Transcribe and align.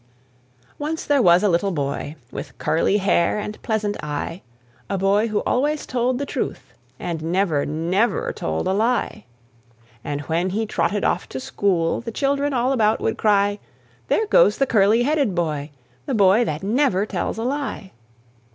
Once 0.79 1.05
there 1.05 1.21
was 1.21 1.43
a 1.43 1.47
little 1.47 1.69
boy, 1.69 2.15
With 2.31 2.57
curly 2.57 2.97
hair 2.97 3.37
and 3.37 3.61
pleasant 3.61 4.03
eye 4.03 4.41
A 4.89 4.97
boy 4.97 5.27
who 5.27 5.41
always 5.41 5.85
told 5.85 6.17
the 6.17 6.25
truth, 6.25 6.73
And 6.99 7.21
never, 7.21 7.67
never 7.67 8.33
told 8.33 8.67
a 8.67 8.73
lie. 8.73 9.25
And 10.03 10.21
when 10.21 10.49
he 10.49 10.65
trotted 10.65 11.03
off 11.03 11.29
to 11.29 11.39
school, 11.39 12.01
The 12.01 12.11
children 12.11 12.51
all 12.51 12.71
about 12.71 12.99
would 12.99 13.19
cry, 13.19 13.59
"There 14.07 14.25
goes 14.25 14.57
the 14.57 14.65
curly 14.65 15.03
headed 15.03 15.35
boy 15.35 15.69
The 16.07 16.15
boy 16.15 16.45
that 16.45 16.63
never 16.63 17.05
tells 17.05 17.37
a 17.37 17.43
lie." 17.43 17.91